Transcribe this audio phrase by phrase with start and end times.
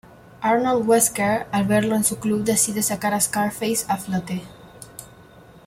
[0.41, 4.41] Arnold Wesker al verlo en el club decide sacar a Scarface a flote.